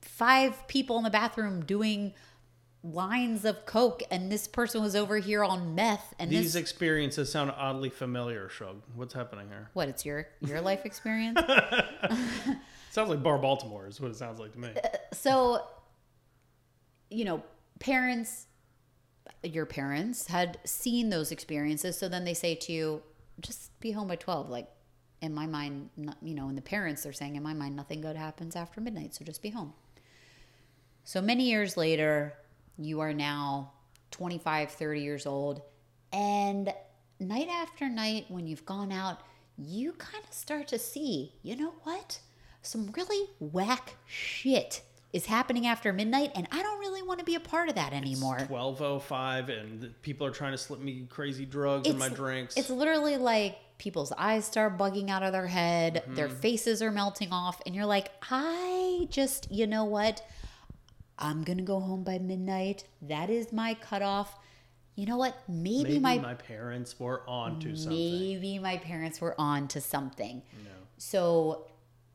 five 0.03 0.67
people 0.69 0.99
in 0.99 1.05
the 1.05 1.11
bathroom 1.11 1.65
doing 1.65 2.13
lines 2.83 3.45
of 3.45 3.67
coke 3.67 4.03
and 4.13 4.31
this 4.31 4.47
person 4.47 4.81
was 4.81 4.95
over 4.95 5.17
here 5.19 5.43
on 5.43 5.75
meth 5.75 6.15
and 6.21 6.31
These 6.31 6.53
this 6.53 6.55
experiences 6.55 7.33
sound 7.33 7.53
oddly 7.57 7.91
familiar, 7.91 8.49
Shug. 8.49 8.81
What's 8.95 9.13
happening 9.13 9.49
here? 9.49 9.71
what 9.73 9.89
it's 9.89 10.05
your 10.07 10.29
your 10.41 10.61
life 10.61 10.85
experience 10.85 11.41
Sounds 12.91 13.11
like 13.11 13.23
Bar 13.23 13.39
Baltimore 13.39 13.87
is 13.89 14.01
what 14.01 14.11
it 14.11 14.17
sounds 14.17 14.39
like 14.39 14.53
to 14.53 14.59
me. 14.59 14.69
Uh, 14.83 14.89
so 15.13 15.63
you 17.11 17.25
know 17.25 17.43
parents 17.79 18.47
your 19.43 19.67
parents 19.67 20.27
had 20.27 20.59
seen 20.65 21.11
those 21.11 21.31
experiences. 21.31 21.99
So 21.99 22.09
then 22.09 22.25
they 22.25 22.35
say 22.35 22.55
to 22.55 22.73
you 22.73 23.03
just 23.41 23.79
be 23.81 23.91
home 23.91 24.09
by 24.09 24.17
12 24.17 24.49
like 24.49 24.69
in 25.21 25.35
my 25.35 25.47
mind 25.47 25.91
you 26.23 26.35
know 26.35 26.49
and 26.49 26.57
the 26.57 26.63
parents 26.63 27.07
are 27.07 27.13
saying 27.13 27.37
in 27.37 27.43
my 27.43 27.55
mind 27.55 27.75
nothing 27.75 28.01
good 28.01 28.17
happens 28.17 28.55
after 28.57 28.81
midnight 28.81 29.15
so 29.15 29.25
just 29.25 29.43
be 29.43 29.51
home. 29.51 29.73
So 31.05 31.21
many 31.21 31.45
years 31.45 31.77
later 31.77 32.35
you 32.79 33.01
are 33.01 33.13
now 33.13 33.73
25 34.11 34.71
30 34.71 35.01
years 35.01 35.27
old 35.27 35.63
and 36.13 36.73
night 37.21 37.49
after 37.49 37.89
night 37.89 38.27
when 38.29 38.47
you've 38.47 38.67
gone 38.67 38.93
out 38.93 39.21
you 39.59 39.93
kind 39.93 40.23
of 40.25 40.33
start 40.33 40.69
to 40.69 40.79
see 40.79 41.33
you 41.43 41.57
know 41.57 41.75
what? 41.83 42.21
Some 42.63 42.91
really 42.97 43.29
whack 43.39 43.95
shit 44.07 44.83
is 45.13 45.27
happening 45.27 45.67
after 45.67 45.93
midnight 45.93 46.31
and 46.35 46.47
i 46.53 46.63
don't 46.63 46.79
really 46.81 47.03
want 47.03 47.19
to 47.19 47.25
be 47.25 47.35
a 47.37 47.41
part 47.41 47.69
of 47.69 47.75
that 47.75 47.93
anymore 47.93 48.39
Twelve 48.47 48.81
oh 48.83 48.99
five, 48.99 49.49
and 49.49 49.95
people 50.03 50.27
are 50.27 50.31
trying 50.33 50.53
to 50.53 50.59
slip 50.59 50.81
me 50.81 51.07
crazy 51.09 51.47
drugs 51.47 51.89
in 51.89 51.97
my 51.99 52.09
drinks. 52.09 52.57
it's 52.57 52.71
literally 52.71 53.17
like 53.17 53.57
people's 53.79 54.11
eyes 54.13 54.45
start 54.47 54.79
bugging 54.79 55.11
out 55.11 55.23
of 55.23 55.33
their 55.33 55.47
head, 55.47 56.03
their 56.09 56.29
Mm-hmm. 56.29 56.39
faces 56.39 56.81
are 56.83 56.91
melting 56.91 57.31
off, 57.31 57.61
and 57.67 57.75
you're 57.75 57.85
like, 57.85 58.11
I 58.31 59.07
just, 59.11 59.53
you 59.53 59.67
know 59.67 59.85
what? 59.85 60.23
I'm 61.19 61.45
gonna 61.45 61.61
go 61.63 61.79
home 61.81 62.03
by 62.03 62.19
midnight. 62.19 62.85
That 63.03 63.29
is 63.29 63.53
my 63.53 63.75
cutoff. 63.75 64.35
You 64.95 65.05
know 65.05 65.19
what? 65.19 65.37
Maybe, 65.47 65.83
Maybe 65.85 65.99
my, 65.99 66.19
my, 66.19 66.35
parents 66.35 66.99
were 66.99 67.23
on 67.29 67.61
to 67.61 67.77
something. 67.77 67.91
maybe 67.99 68.59
my 68.59 68.79
parents 68.79 69.21
were 69.21 69.35
on 69.39 69.69
to 69.69 69.81
something. 69.83 70.41
No. 70.65 70.71
So 70.97 71.67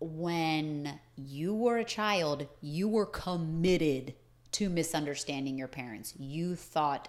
when 0.01 1.00
you 1.15 1.53
were 1.53 1.77
a 1.77 1.86
child, 1.86 2.48
you 2.60 2.89
were 2.89 3.05
committed 3.05 4.15
to 4.53 4.70
misunderstanding 4.70 5.58
your 5.58 5.67
parents. 5.67 6.13
You 6.17 6.55
thought, 6.55 7.08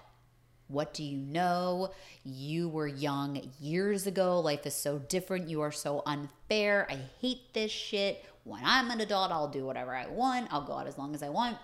what 0.68 0.94
do 0.94 1.02
you 1.02 1.16
know? 1.16 1.90
You 2.22 2.68
were 2.68 2.86
young 2.86 3.50
years 3.58 4.06
ago. 4.06 4.40
Life 4.40 4.66
is 4.66 4.74
so 4.74 4.98
different. 4.98 5.48
You 5.48 5.62
are 5.62 5.72
so 5.72 6.02
unfair. 6.06 6.86
I 6.90 6.98
hate 7.20 7.52
this 7.54 7.72
shit. 7.72 8.24
When 8.44 8.62
I'm 8.64 8.90
an 8.90 9.00
adult, 9.00 9.32
I'll 9.32 9.48
do 9.48 9.64
whatever 9.64 9.94
I 9.94 10.06
want. 10.06 10.48
I'll 10.52 10.64
go 10.66 10.74
out 10.74 10.86
as 10.86 10.98
long 10.98 11.14
as 11.14 11.22
I 11.22 11.30
want. 11.30 11.56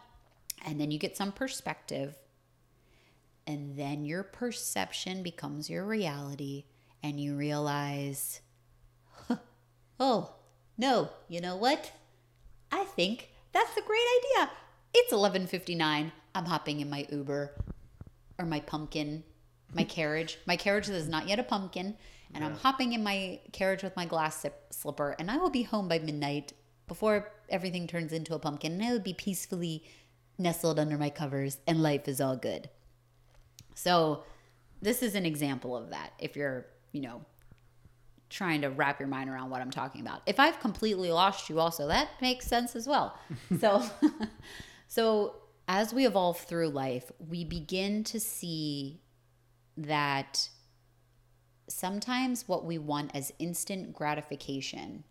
And 0.67 0.81
then 0.81 0.91
you 0.91 0.99
get 0.99 1.17
some 1.17 1.33
perspective. 1.33 2.17
And 3.47 3.79
then 3.79 4.05
your 4.05 4.23
perception 4.23 5.23
becomes 5.23 5.71
your 5.71 5.85
reality. 5.85 6.65
And 7.03 7.21
you 7.21 7.37
realize, 7.37 8.41
oh, 10.01 10.35
no, 10.79 11.11
you 11.29 11.41
know 11.41 11.57
what? 11.57 11.93
I 12.71 12.85
think 12.85 13.31
that's 13.53 13.77
a 13.77 13.83
great 13.83 14.07
idea. 14.37 14.51
It's 14.95 15.13
11:59. 15.13 16.13
I'm 16.35 16.45
hopping 16.45 16.81
in 16.81 16.89
my 16.89 17.07
Uber 17.11 17.55
or 18.39 18.47
my 18.47 18.61
pumpkin, 18.61 19.25
my 19.75 19.85
carriage. 19.97 20.39
My 20.47 20.57
carriage 20.57 20.89
is 20.89 21.09
not 21.09 21.29
yet 21.29 21.41
a 21.41 21.43
pumpkin, 21.43 21.97
and 22.33 22.45
I'm 22.45 22.55
hopping 22.55 22.93
in 22.93 23.03
my 23.03 23.41
carriage 23.53 23.83
with 23.83 23.97
my 23.97 24.07
glass 24.07 24.37
sip- 24.37 24.73
slipper, 24.73 25.17
and 25.19 25.31
I 25.31 25.37
will 25.37 25.51
be 25.51 25.65
home 25.65 25.89
by 25.89 25.99
midnight 25.99 26.53
before 26.87 27.33
everything 27.49 27.87
turns 27.87 28.13
into 28.13 28.35
a 28.35 28.39
pumpkin, 28.39 28.73
and 28.73 28.83
I 28.83 28.93
will 28.93 29.01
be 29.01 29.15
peacefully 29.15 29.85
nestled 30.39 30.79
under 30.79 30.97
my 30.97 31.11
covers, 31.11 31.59
and 31.67 31.83
life 31.83 32.07
is 32.07 32.21
all 32.21 32.37
good. 32.37 32.71
So, 33.75 34.23
this 34.81 35.03
is 35.03 35.15
an 35.15 35.27
example 35.27 35.77
of 35.77 35.91
that. 35.91 36.13
If 36.19 36.37
you're, 36.37 36.67
you 36.93 37.01
know, 37.01 37.23
trying 38.38 38.61
to 38.61 38.68
wrap 38.68 39.00
your 39.00 39.09
mind 39.09 39.28
around 39.28 39.50
what 39.50 39.61
I'm 39.61 39.71
talking 39.71 40.00
about. 40.00 40.23
If 40.25 40.38
I've 40.38 40.61
completely 40.61 41.11
lost 41.11 41.50
you 41.50 41.59
also, 41.59 41.88
that 41.88 42.09
makes 42.23 42.47
sense 42.47 42.76
as 42.76 42.87
well. 42.87 43.18
so 43.61 43.83
so 44.88 45.35
as 45.66 45.92
we 45.92 46.07
evolve 46.07 46.38
through 46.38 46.68
life, 46.68 47.11
we 47.18 47.45
begin 47.45 48.04
to 48.04 48.21
see 48.21 49.00
that 49.76 50.49
sometimes 51.68 52.47
what 52.47 52.64
we 52.64 52.78
want 52.78 53.11
as 53.12 53.33
instant 53.40 53.92
gratification, 53.92 55.02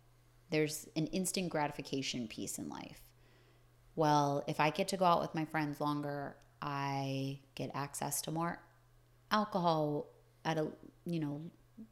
there's 0.48 0.88
an 0.96 1.06
instant 1.08 1.50
gratification 1.50 2.28
piece 2.28 2.58
in 2.58 2.70
life. 2.70 3.02
Well, 3.94 4.42
if 4.48 4.58
I 4.58 4.70
get 4.70 4.88
to 4.88 4.96
go 4.96 5.04
out 5.04 5.20
with 5.20 5.34
my 5.34 5.44
friends 5.44 5.82
longer, 5.82 6.36
I 6.62 7.40
get 7.54 7.70
access 7.74 8.22
to 8.22 8.30
more 8.30 8.58
alcohol 9.30 10.06
at 10.46 10.56
a, 10.56 10.68
you 11.04 11.20
know, 11.20 11.42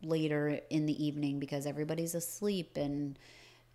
later 0.03 0.61
in 0.71 0.87
the 0.87 1.05
evening 1.05 1.39
because 1.39 1.67
everybody's 1.67 2.15
asleep 2.15 2.77
and 2.77 3.19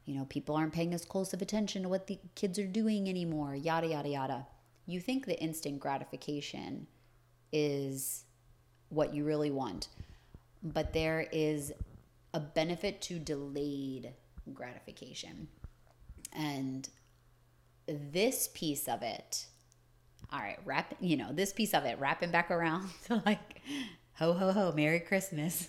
you 0.06 0.16
know 0.16 0.26
people 0.26 0.56
aren't 0.56 0.74
paying 0.74 0.94
as 0.94 1.06
close 1.06 1.34
of 1.34 1.42
attention 1.42 1.84
to 1.84 1.90
what 1.90 2.08
the 2.08 2.20
kids 2.36 2.60
are 2.60 2.68
doing 2.68 3.08
anymore 3.10 3.56
yada 3.56 3.88
yada 3.88 4.10
yada. 4.10 4.48
You 4.86 5.00
think 5.00 5.26
the 5.26 5.40
instant 5.40 5.80
gratification 5.80 6.88
is 7.52 8.26
what 8.90 9.14
you 9.14 9.24
really 9.24 9.52
want 9.52 9.88
but 10.64 10.94
there 10.94 11.28
is 11.32 11.72
a 12.34 12.40
benefit 12.40 13.02
to 13.02 13.20
delayed 13.20 14.14
gratification. 14.54 15.48
And 16.34 16.88
this 17.88 18.50
piece 18.54 18.88
of 18.88 19.02
it 19.02 19.48
all 20.32 20.40
right 20.40 20.60
wrap 20.64 20.94
you 21.02 21.18
know 21.18 21.34
this 21.34 21.52
piece 21.52 21.74
of 21.74 21.84
it 21.84 22.00
wrapping 22.00 22.32
back 22.32 22.50
around 22.50 22.88
to 23.06 23.22
like 23.26 23.62
ho 24.22 24.34
ho 24.34 24.52
ho 24.52 24.72
merry 24.76 25.00
christmas 25.00 25.68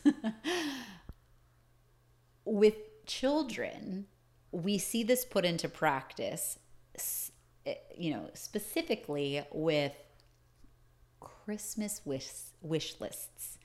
with 2.44 2.74
children 3.06 4.04
we 4.50 4.76
see 4.76 5.02
this 5.02 5.24
put 5.24 5.46
into 5.46 5.70
practice 5.70 6.58
eh, 7.64 7.74
you 7.96 8.10
know 8.10 8.28
specifically 8.34 9.42
with 9.52 9.94
christmas 11.18 12.02
wish 12.04 12.28
wish 12.60 13.00
lists 13.00 13.56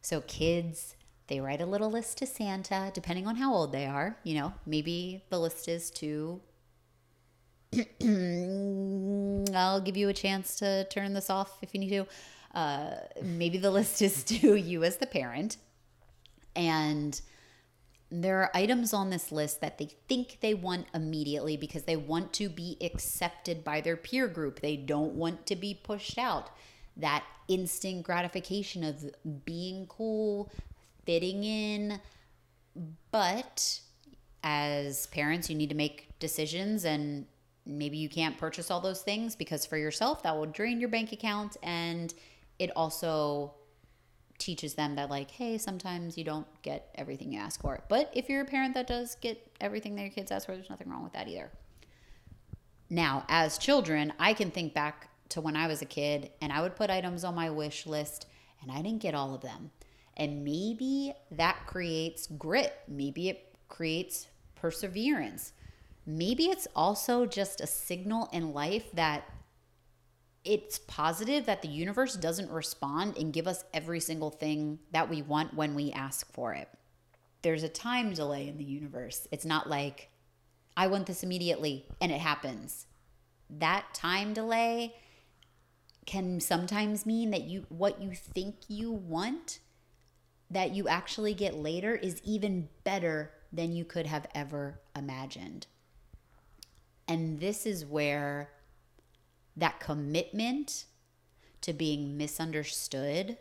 so 0.00 0.22
kids 0.22 0.96
they 1.26 1.38
write 1.38 1.60
a 1.60 1.66
little 1.66 1.90
list 1.90 2.16
to 2.16 2.26
santa 2.26 2.90
depending 2.94 3.26
on 3.26 3.36
how 3.36 3.52
old 3.52 3.72
they 3.72 3.84
are 3.84 4.16
you 4.24 4.34
know 4.34 4.54
maybe 4.64 5.22
the 5.28 5.38
list 5.38 5.68
is 5.68 5.90
to 5.90 6.40
I'll 9.54 9.80
give 9.80 9.96
you 9.96 10.08
a 10.08 10.14
chance 10.14 10.56
to 10.56 10.88
turn 10.90 11.12
this 11.12 11.30
off 11.30 11.58
if 11.62 11.72
you 11.72 11.78
need 11.78 11.90
to. 11.90 12.04
Uh, 12.54 12.96
maybe 13.22 13.58
the 13.58 13.70
list 13.78 14.02
is 14.02 14.24
to 14.24 14.56
you 14.56 14.84
as 14.84 14.96
the 14.96 15.06
parent. 15.06 15.56
And 16.56 17.20
there 18.10 18.40
are 18.40 18.50
items 18.54 18.92
on 18.92 19.10
this 19.10 19.30
list 19.30 19.60
that 19.60 19.78
they 19.78 19.90
think 20.08 20.38
they 20.40 20.54
want 20.54 20.86
immediately 20.94 21.56
because 21.56 21.84
they 21.84 21.96
want 21.96 22.32
to 22.34 22.48
be 22.48 22.76
accepted 22.82 23.62
by 23.62 23.80
their 23.80 23.96
peer 23.96 24.26
group. 24.26 24.60
They 24.60 24.76
don't 24.76 25.14
want 25.14 25.46
to 25.46 25.56
be 25.56 25.74
pushed 25.74 26.18
out. 26.18 26.50
That 26.96 27.24
instant 27.46 28.02
gratification 28.02 28.82
of 28.82 29.44
being 29.44 29.86
cool, 29.86 30.50
fitting 31.06 31.44
in. 31.44 32.00
But 33.12 33.80
as 34.42 35.06
parents, 35.06 35.48
you 35.48 35.56
need 35.56 35.70
to 35.70 35.76
make 35.76 36.08
decisions 36.18 36.84
and 36.84 37.26
maybe 37.66 37.96
you 37.96 38.08
can't 38.08 38.38
purchase 38.38 38.70
all 38.70 38.80
those 38.80 39.02
things 39.02 39.36
because 39.36 39.64
for 39.66 39.76
yourself 39.76 40.22
that 40.22 40.36
will 40.36 40.46
drain 40.46 40.80
your 40.80 40.88
bank 40.88 41.12
account 41.12 41.56
and 41.62 42.14
it 42.60 42.70
also 42.76 43.54
teaches 44.38 44.74
them 44.74 44.94
that 44.94 45.10
like 45.10 45.30
hey 45.30 45.58
sometimes 45.58 46.16
you 46.16 46.24
don't 46.24 46.46
get 46.62 46.94
everything 46.94 47.32
you 47.32 47.40
ask 47.40 47.60
for. 47.60 47.82
But 47.88 48.10
if 48.14 48.28
you're 48.28 48.42
a 48.42 48.46
parent 48.46 48.74
that 48.74 48.86
does 48.86 49.16
get 49.16 49.44
everything 49.60 49.96
that 49.96 50.02
your 50.02 50.10
kids 50.10 50.30
ask 50.30 50.46
for 50.46 50.54
there's 50.54 50.70
nothing 50.70 50.88
wrong 50.88 51.02
with 51.02 51.12
that 51.14 51.28
either. 51.28 51.50
Now 52.88 53.24
as 53.28 53.58
children 53.58 54.12
i 54.18 54.32
can 54.32 54.50
think 54.50 54.74
back 54.74 55.08
to 55.30 55.40
when 55.40 55.56
i 55.56 55.66
was 55.66 55.82
a 55.82 55.86
kid 55.86 56.30
and 56.40 56.52
i 56.52 56.60
would 56.62 56.76
put 56.76 56.90
items 56.90 57.24
on 57.24 57.34
my 57.34 57.50
wish 57.50 57.86
list 57.86 58.26
and 58.62 58.70
i 58.70 58.82
didn't 58.82 59.02
get 59.02 59.14
all 59.14 59.34
of 59.34 59.42
them. 59.42 59.70
And 60.16 60.44
maybe 60.44 61.14
that 61.30 61.66
creates 61.66 62.26
grit. 62.26 62.74
Maybe 62.86 63.30
it 63.30 63.54
creates 63.68 64.26
perseverance. 64.54 65.52
Maybe 66.04 66.46
it's 66.46 66.68
also 66.74 67.24
just 67.24 67.60
a 67.60 67.66
signal 67.66 68.28
in 68.32 68.52
life 68.52 68.90
that 68.92 69.24
it's 70.44 70.78
positive 70.78 71.46
that 71.46 71.62
the 71.62 71.68
universe 71.68 72.14
doesn't 72.16 72.50
respond 72.50 73.16
and 73.16 73.32
give 73.32 73.46
us 73.46 73.64
every 73.74 74.00
single 74.00 74.30
thing 74.30 74.78
that 74.92 75.10
we 75.10 75.22
want 75.22 75.54
when 75.54 75.74
we 75.74 75.92
ask 75.92 76.32
for 76.32 76.54
it. 76.54 76.68
There's 77.42 77.62
a 77.62 77.68
time 77.68 78.12
delay 78.12 78.48
in 78.48 78.58
the 78.58 78.64
universe. 78.64 79.26
It's 79.30 79.44
not 79.44 79.68
like, 79.68 80.10
I 80.76 80.86
want 80.86 81.06
this 81.06 81.22
immediately 81.22 81.86
and 82.00 82.10
it 82.10 82.20
happens. 82.20 82.86
That 83.50 83.86
time 83.92 84.32
delay 84.32 84.94
can 86.06 86.40
sometimes 86.40 87.04
mean 87.04 87.30
that 87.30 87.44
you 87.44 87.66
what 87.68 88.00
you 88.00 88.14
think 88.14 88.56
you 88.68 88.90
want 88.90 89.60
that 90.50 90.74
you 90.74 90.88
actually 90.88 91.34
get 91.34 91.54
later 91.54 91.94
is 91.94 92.20
even 92.24 92.68
better 92.82 93.30
than 93.52 93.72
you 93.72 93.84
could 93.84 94.06
have 94.06 94.26
ever 94.34 94.80
imagined. 94.96 95.66
And 97.06 97.38
this 97.40 97.66
is 97.66 97.84
where 97.84 98.50
that 99.60 99.80
commitment 99.80 100.86
to 101.60 101.72
being 101.72 102.16
misunderstood, 102.16 103.36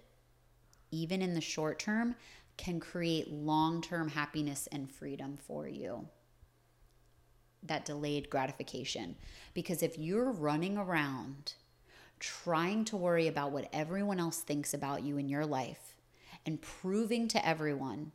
even 0.92 1.22
in 1.22 1.34
the 1.34 1.42
short 1.42 1.80
term, 1.80 2.16
can 2.58 2.80
create 2.80 3.32
long 3.32 3.82
term 3.82 4.10
happiness 4.10 4.68
and 4.72 4.92
freedom 4.92 5.38
for 5.38 5.68
you. 5.68 6.08
That 7.64 7.86
delayed 7.86 8.30
gratification. 8.30 9.16
Because 9.54 9.82
if 9.82 9.98
you're 9.98 10.32
running 10.32 10.78
around 10.78 11.54
trying 12.20 12.84
to 12.84 12.98
worry 12.98 13.28
about 13.28 13.52
what 13.52 13.70
everyone 13.72 14.20
else 14.20 14.40
thinks 14.40 14.74
about 14.74 15.04
you 15.04 15.18
in 15.18 15.30
your 15.30 15.46
life 15.46 15.96
and 16.46 16.62
proving 16.62 17.30
to 17.30 17.48
everyone 17.48 18.12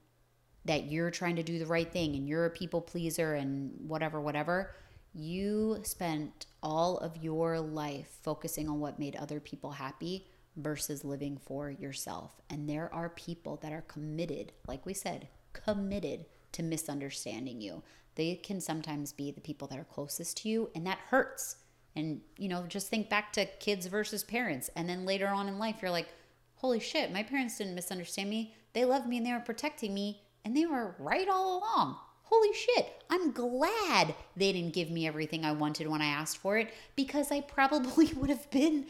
that 0.66 0.90
you're 0.90 1.10
trying 1.10 1.36
to 1.36 1.42
do 1.42 1.58
the 1.58 1.66
right 1.66 1.90
thing 1.90 2.14
and 2.14 2.28
you're 2.28 2.44
a 2.44 2.50
people 2.50 2.82
pleaser 2.82 3.34
and 3.34 3.72
whatever, 3.86 4.20
whatever, 4.20 4.74
you 5.14 5.78
spent 5.82 6.46
all 6.62 6.98
of 6.98 7.16
your 7.16 7.60
life 7.60 8.08
focusing 8.22 8.68
on 8.68 8.80
what 8.80 8.98
made 8.98 9.16
other 9.16 9.40
people 9.40 9.72
happy 9.72 10.26
versus 10.56 11.04
living 11.04 11.36
for 11.36 11.70
yourself. 11.70 12.40
And 12.50 12.68
there 12.68 12.92
are 12.92 13.08
people 13.08 13.56
that 13.62 13.72
are 13.72 13.82
committed, 13.82 14.52
like 14.66 14.84
we 14.84 14.94
said, 14.94 15.28
committed 15.52 16.26
to 16.52 16.62
misunderstanding 16.62 17.60
you. 17.60 17.82
They 18.16 18.36
can 18.36 18.60
sometimes 18.60 19.12
be 19.12 19.30
the 19.32 19.40
people 19.40 19.66
that 19.68 19.78
are 19.78 19.84
closest 19.84 20.36
to 20.38 20.48
you, 20.48 20.70
and 20.74 20.86
that 20.86 20.98
hurts. 21.08 21.56
And, 21.96 22.20
you 22.38 22.48
know, 22.48 22.64
just 22.68 22.88
think 22.88 23.08
back 23.08 23.32
to 23.34 23.46
kids 23.46 23.86
versus 23.86 24.24
parents. 24.24 24.70
And 24.76 24.88
then 24.88 25.04
later 25.04 25.28
on 25.28 25.48
in 25.48 25.58
life, 25.58 25.76
you're 25.82 25.90
like, 25.90 26.08
holy 26.56 26.80
shit, 26.80 27.12
my 27.12 27.22
parents 27.22 27.58
didn't 27.58 27.74
misunderstand 27.74 28.30
me. 28.30 28.54
They 28.72 28.84
loved 28.84 29.06
me 29.08 29.16
and 29.18 29.26
they 29.26 29.32
were 29.32 29.40
protecting 29.40 29.94
me 29.94 30.22
And 30.44 30.56
they 30.56 30.66
were 30.66 30.94
right 30.98 31.28
all 31.28 31.58
along. 31.58 31.96
Holy 32.24 32.52
shit, 32.52 33.02
I'm 33.10 33.32
glad 33.32 34.14
they 34.36 34.52
didn't 34.52 34.72
give 34.74 34.90
me 34.90 35.06
everything 35.06 35.44
I 35.44 35.52
wanted 35.52 35.88
when 35.88 36.02
I 36.02 36.06
asked 36.06 36.38
for 36.38 36.58
it 36.58 36.72
because 36.96 37.30
I 37.30 37.40
probably 37.40 38.06
would 38.16 38.30
have 38.30 38.50
been 38.50 38.86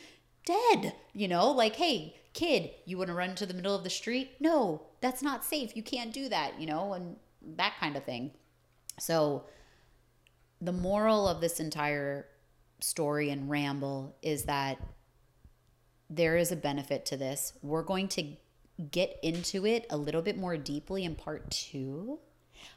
dead. 0.46 0.94
You 1.12 1.28
know, 1.28 1.50
like, 1.50 1.76
hey, 1.76 2.16
kid, 2.32 2.70
you 2.84 2.98
want 2.98 3.08
to 3.08 3.14
run 3.14 3.34
to 3.36 3.46
the 3.46 3.54
middle 3.54 3.74
of 3.74 3.84
the 3.84 3.90
street? 3.90 4.32
No, 4.40 4.82
that's 5.00 5.22
not 5.22 5.44
safe. 5.44 5.76
You 5.76 5.82
can't 5.82 6.12
do 6.12 6.28
that, 6.28 6.60
you 6.60 6.66
know, 6.66 6.92
and 6.92 7.16
that 7.56 7.74
kind 7.80 7.96
of 7.96 8.04
thing. 8.04 8.32
So, 8.98 9.44
the 10.60 10.72
moral 10.72 11.28
of 11.28 11.40
this 11.40 11.60
entire 11.60 12.26
story 12.80 13.30
and 13.30 13.50
ramble 13.50 14.16
is 14.22 14.44
that 14.44 14.78
there 16.08 16.36
is 16.36 16.52
a 16.52 16.56
benefit 16.56 17.04
to 17.06 17.16
this. 17.16 17.52
We're 17.62 17.82
going 17.82 18.08
to 18.08 18.36
get 18.90 19.18
into 19.22 19.66
it 19.66 19.86
a 19.90 19.96
little 19.96 20.22
bit 20.22 20.38
more 20.38 20.56
deeply 20.56 21.04
in 21.04 21.14
part 21.14 21.50
two, 21.50 22.18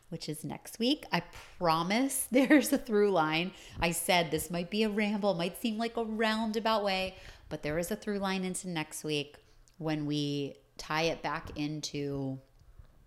which 0.10 0.30
is 0.30 0.44
next 0.44 0.80
week. 0.80 1.06
I 1.12 1.24
promise 1.58 2.28
there's 2.32 2.72
a 2.74 2.78
through 2.78 3.12
line. 3.12 3.52
I 3.80 3.92
said 3.92 4.32
this 4.32 4.50
might 4.50 4.70
be 4.70 4.84
a 4.84 4.90
ramble, 4.90 5.34
might 5.34 5.62
seem 5.62 5.78
like 5.78 5.98
a 5.98 6.04
roundabout 6.04 6.84
way, 6.84 7.16
but 7.50 7.64
there 7.64 7.78
is 7.78 7.92
a 7.92 7.96
through 7.96 8.20
line 8.20 8.44
into 8.44 8.70
next 8.70 9.04
week 9.04 9.38
when 9.78 10.06
we 10.06 10.56
tie 10.78 11.04
it 11.04 11.22
back 11.22 11.52
into 11.56 12.40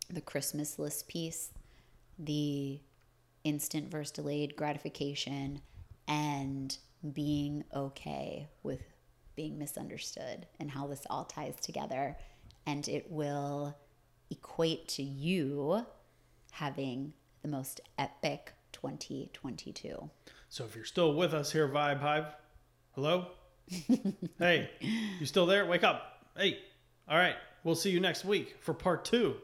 the 0.09 0.21
Christmas 0.21 0.79
list 0.79 1.09
piece, 1.09 1.53
the 2.19 2.81
instant 3.45 3.91
versus 3.91 4.13
delayed 4.13 4.57
gratification, 4.57 5.63
and 6.09 6.77
being 7.13 7.65
okay 7.75 8.49
with 8.63 8.83
being 9.37 9.59
misunderstood 9.59 10.47
and 10.59 10.71
how 10.71 10.87
this 10.87 11.07
all 11.09 11.25
ties 11.25 11.57
together. 11.61 12.17
And 12.67 12.87
it 12.89 13.11
will 13.11 13.77
equate 14.31 14.89
to 14.89 15.03
you 15.03 15.87
having 16.51 17.13
the 17.43 17.49
most 17.49 17.81
epic 17.99 18.53
2022. 18.73 20.11
So 20.49 20.65
if 20.65 20.75
you're 20.75 20.85
still 20.85 21.15
with 21.15 21.33
us 21.35 21.53
here, 21.53 21.69
Vibe 21.69 22.01
Hive, 22.01 22.35
hello? 22.93 23.29
hey, 24.39 24.71
you 25.21 25.27
still 25.27 25.47
there? 25.47 25.67
Wake 25.67 25.85
up. 25.85 26.27
Hey, 26.37 26.59
all 27.09 27.19
right. 27.19 27.37
We'll 27.63 27.75
see 27.75 27.91
you 27.91 28.01
next 28.01 28.25
week 28.25 28.57
for 28.61 28.75
part 28.75 29.05
two. 29.05 29.37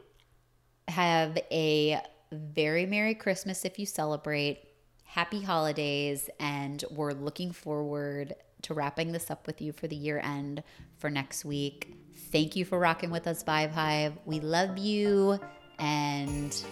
Have 0.87 1.37
a 1.51 2.01
very 2.31 2.85
Merry 2.85 3.13
Christmas 3.13 3.63
if 3.65 3.77
you 3.77 3.85
celebrate. 3.85 4.59
Happy 5.03 5.41
holidays. 5.41 6.29
And 6.39 6.83
we're 6.91 7.13
looking 7.13 7.51
forward 7.51 8.35
to 8.63 8.73
wrapping 8.73 9.11
this 9.11 9.29
up 9.29 9.47
with 9.47 9.61
you 9.61 9.71
for 9.71 9.87
the 9.87 9.95
year 9.95 10.19
end 10.19 10.63
for 10.97 11.09
next 11.09 11.45
week. 11.45 11.93
Thank 12.31 12.55
you 12.55 12.65
for 12.65 12.79
rocking 12.79 13.11
with 13.11 13.27
us, 13.27 13.43
Vibe 13.43 13.71
Hive. 13.71 14.13
We 14.25 14.39
love 14.39 14.77
you. 14.77 15.39
And 15.79 16.63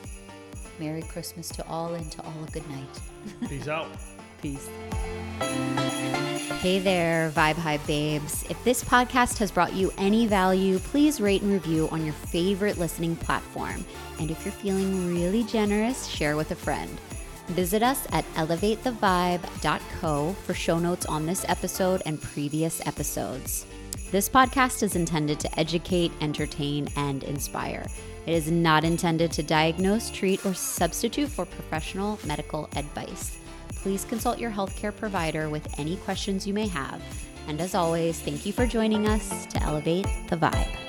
Merry 0.80 1.02
Christmas 1.04 1.50
to 1.50 1.66
all 1.68 1.94
and 1.94 2.12
to 2.12 2.22
all 2.24 2.44
a 2.48 2.52
good 2.52 2.68
night. 2.70 3.50
Peace 3.50 3.68
out. 3.68 3.88
Peace. 4.42 4.70
Hey 6.62 6.80
there, 6.80 7.32
Vibe 7.32 7.56
Hive 7.56 7.86
babes. 7.88 8.44
If 8.50 8.64
this 8.64 8.84
podcast 8.84 9.38
has 9.40 9.52
brought 9.52 9.74
you 9.74 9.92
any 9.98 10.28
value, 10.28 10.80
please 10.80 11.22
rate 11.22 11.42
and 11.42 11.52
review 11.52 11.88
on 11.92 12.04
your 12.04 12.14
favorite 12.14 12.78
listening 12.78 13.16
platform. 13.16 13.86
And 14.20 14.30
if 14.30 14.46
you're 14.46 14.52
feeling 14.52 15.14
really 15.14 15.44
generous, 15.44 16.08
share 16.08 16.36
with 16.36 16.52
a 16.52 16.56
friend. 16.56 16.90
Visit 17.48 17.84
us 17.84 18.08
at 18.12 18.26
elevatethevibe.co 18.34 20.34
for 20.34 20.54
show 20.54 20.80
notes 20.80 21.06
on 21.06 21.26
this 21.26 21.46
episode 21.48 22.02
and 22.06 22.22
previous 22.22 22.86
episodes. 22.88 23.66
This 24.12 24.30
podcast 24.30 24.84
is 24.84 24.96
intended 24.96 25.40
to 25.42 25.60
educate, 25.60 26.12
entertain, 26.22 26.88
and 26.96 27.24
inspire. 27.24 27.86
It 28.26 28.34
is 28.34 28.50
not 28.50 28.84
intended 28.84 29.32
to 29.34 29.44
diagnose, 29.44 30.10
treat, 30.10 30.46
or 30.46 30.54
substitute 30.54 31.30
for 31.30 31.46
professional 31.46 32.20
medical 32.26 32.70
advice. 32.76 33.38
Please 33.76 34.04
consult 34.06 34.40
your 34.40 34.52
healthcare 34.52 34.96
provider 34.96 35.50
with 35.50 35.68
any 35.80 35.98
questions 35.98 36.48
you 36.48 36.54
may 36.54 36.68
have. 36.68 37.02
And 37.48 37.62
as 37.62 37.76
always, 37.76 38.20
thank 38.20 38.46
you 38.46 38.54
for 38.54 38.66
joining 38.66 39.08
us 39.08 39.46
to 39.48 39.62
elevate 39.62 40.08
the 40.30 40.38
vibe. 40.38 40.85